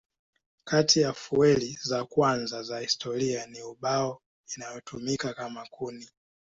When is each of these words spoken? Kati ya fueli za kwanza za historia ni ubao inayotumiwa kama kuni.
Kati 0.63 1.01
ya 1.01 1.13
fueli 1.13 1.77
za 1.83 2.05
kwanza 2.05 2.63
za 2.63 2.79
historia 2.79 3.45
ni 3.45 3.61
ubao 3.61 4.21
inayotumiwa 4.57 5.33
kama 5.33 5.65
kuni. 5.69 6.09